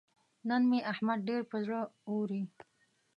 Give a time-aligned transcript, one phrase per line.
[0.47, 2.41] نن مې احمد ډېر پر زړه اوري.